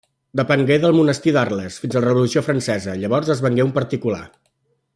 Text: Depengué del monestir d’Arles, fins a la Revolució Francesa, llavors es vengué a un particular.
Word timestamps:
Depengué 0.39 0.77
del 0.85 0.95
monestir 0.99 1.33
d’Arles, 1.35 1.77
fins 1.83 1.93
a 1.97 2.03
la 2.05 2.05
Revolució 2.07 2.43
Francesa, 2.47 2.97
llavors 3.03 3.31
es 3.35 3.45
vengué 3.47 3.65
a 3.67 3.69
un 3.69 3.75
particular. 3.77 4.23